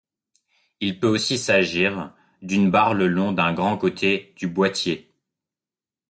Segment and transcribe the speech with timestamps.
[0.79, 5.13] Il peut aussi s'agir d'une barre le long d'un grand côté du boîtier.